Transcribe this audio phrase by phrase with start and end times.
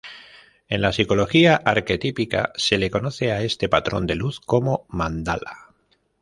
[0.67, 5.75] En la psicología arquetípica, se le conoce a este patrón de luz como mandala.